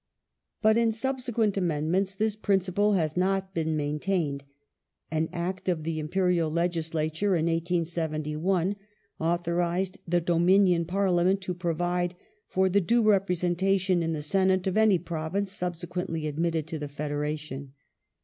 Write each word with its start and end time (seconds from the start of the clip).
But 0.63 0.77
in 0.79 0.91
subsequent 0.91 1.57
amendments 1.57 2.15
this 2.15 2.35
principle 2.35 2.93
has 2.93 3.15
not 3.15 3.53
been 3.53 3.77
maintained. 3.77 4.43
An 5.11 5.29
Act 5.31 5.69
of 5.69 5.83
the 5.83 5.99
Imperial 5.99 6.49
Legislature, 6.49 7.35
in 7.35 7.45
1871, 7.45 8.77
authorized 9.19 9.99
the 10.07 10.19
Dominion 10.19 10.85
Parliament 10.85 11.39
to 11.41 11.53
provide 11.53 12.15
for 12.47 12.67
the 12.67 12.81
due 12.81 13.03
repre 13.03 13.37
sentation 13.37 14.01
in 14.01 14.13
the 14.13 14.23
Senate 14.23 14.65
of 14.65 14.75
any 14.75 14.97
Provinces 14.97 15.55
subsequently 15.55 16.25
admitted 16.25 16.65
to 16.65 16.79
the 16.79 16.87
Federation. 16.87 17.73